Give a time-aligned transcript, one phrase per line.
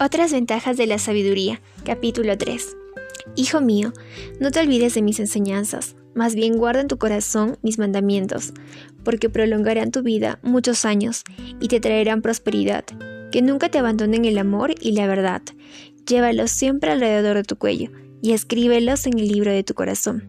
[0.00, 1.60] Otras ventajas de la sabiduría.
[1.84, 2.76] Capítulo 3.
[3.34, 3.92] Hijo mío,
[4.38, 8.52] no te olvides de mis enseñanzas, más bien guarda en tu corazón mis mandamientos,
[9.02, 11.24] porque prolongarán tu vida muchos años
[11.60, 12.84] y te traerán prosperidad.
[13.32, 15.42] Que nunca te abandonen el amor y la verdad.
[16.06, 17.90] Llévalos siempre alrededor de tu cuello
[18.22, 20.28] y escríbelos en el libro de tu corazón.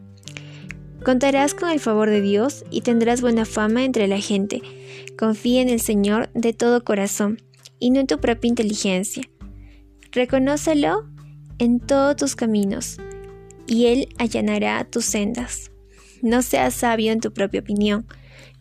[1.05, 4.63] Contarás con el favor de Dios y tendrás buena fama entre la gente.
[5.15, 7.39] Confía en el Señor de todo corazón
[7.77, 9.29] y no en tu propia inteligencia
[10.11, 11.07] Reconócelo
[11.59, 12.97] en todos tus caminos,
[13.67, 15.71] y Él allanará tus sendas.
[16.23, 18.07] No seas sabio en tu propia opinión,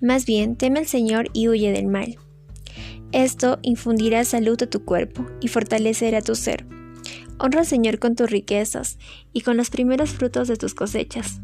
[0.01, 2.19] más bien teme al Señor y huye del mal.
[3.13, 6.67] Esto infundirá salud a tu cuerpo y fortalecerá tu ser.
[7.39, 8.99] Honra al Señor con tus riquezas
[9.33, 11.41] y con los primeros frutos de tus cosechas.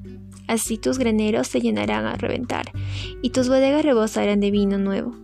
[0.46, 2.70] Así tus graneros se llenarán a reventar,
[3.22, 5.16] y tus bodegas rebosarán de vino nuevo.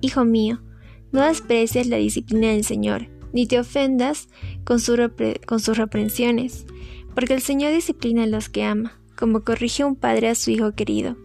[0.00, 0.62] Hijo mío,
[1.10, 4.28] no desprecies la disciplina del Señor, ni te ofendas
[4.64, 4.78] con,
[5.46, 6.66] con sus reprensiones,
[7.14, 10.72] porque el Señor disciplina a los que ama, como corrige un padre a su hijo
[10.72, 11.16] querido.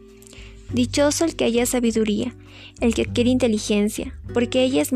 [0.73, 2.35] Dichoso el que haya sabiduría,
[2.81, 4.91] el que adquiere inteligencia, porque ella es,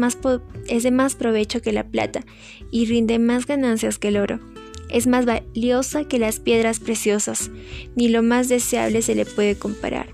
[0.68, 2.26] es de más provecho que la plata
[2.72, 4.40] y rinde más ganancias que el oro.
[4.90, 7.50] Es más valiosa que las piedras preciosas,
[7.96, 10.08] ni lo más deseable se le puede comparar.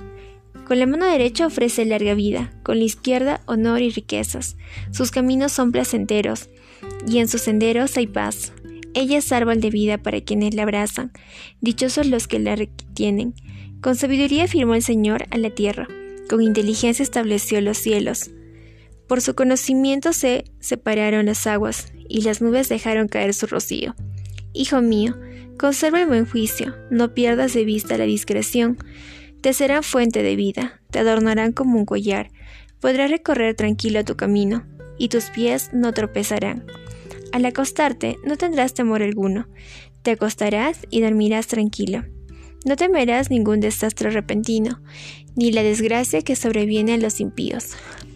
[0.68, 4.58] Con la mano derecha ofrece larga vida, con la izquierda honor y riquezas.
[4.92, 6.50] Sus caminos son placenteros,
[7.06, 8.54] y en sus senderos hay paz.
[8.94, 11.12] Ella es árbol de vida para quienes la abrazan,
[11.62, 13.34] dichosos los que la retienen.
[13.82, 15.88] Con sabiduría firmó el Señor a la tierra,
[16.30, 18.32] con inteligencia estableció los cielos.
[19.08, 23.96] Por su conocimiento se separaron las aguas, y las nubes dejaron caer su rocío.
[24.54, 25.16] Hijo mío,
[25.58, 28.78] conserva el buen juicio, no pierdas de vista la discreción.
[29.42, 32.32] Te serán fuente de vida, te adornarán como un collar,
[32.80, 34.66] podrás recorrer tranquilo tu camino,
[34.98, 36.66] y tus pies no tropezarán.
[37.32, 39.48] Al acostarte no tendrás temor alguno,
[40.02, 42.06] te acostarás y dormirás tranquilo.
[42.66, 44.82] No temerás ningún desastre repentino,
[45.36, 47.72] ni la desgracia que sobreviene a los impíos,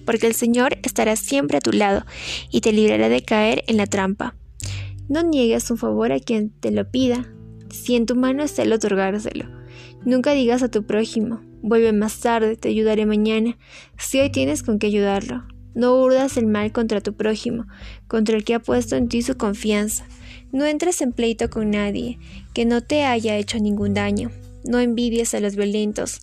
[0.06, 2.06] porque el Señor estará siempre a tu lado
[2.50, 4.36] y te librará de caer en la trampa.
[5.08, 7.30] No niegues un favor a quien te lo pida,
[7.70, 9.46] si en tu mano está el otorgárselo.
[10.04, 13.58] Nunca digas a tu prójimo, vuelve más tarde, te ayudaré mañana,
[13.98, 15.46] si hoy tienes con qué ayudarlo.
[15.74, 17.66] No urdas el mal contra tu prójimo,
[18.08, 20.06] contra el que ha puesto en ti su confianza.
[20.52, 22.20] No entres en pleito con nadie
[22.54, 24.32] que no te haya hecho ningún daño.
[24.64, 26.20] No envidies a los violentos,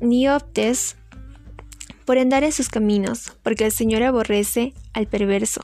[0.00, 0.96] ni optes
[2.06, 5.62] por andar en sus caminos, porque el Señor aborrece al perverso,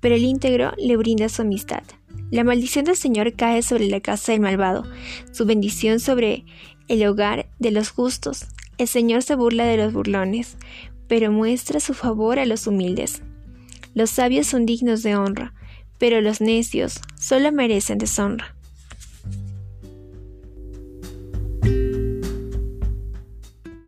[0.00, 1.82] pero el íntegro le brinda su amistad.
[2.30, 4.84] La maldición del Señor cae sobre la casa del malvado,
[5.32, 6.44] su bendición sobre
[6.88, 8.46] el hogar de los justos.
[8.78, 10.56] El Señor se burla de los burlones,
[11.12, 13.20] pero muestra su favor a los humildes.
[13.92, 15.52] Los sabios son dignos de honra,
[15.98, 18.56] pero los necios solo merecen deshonra.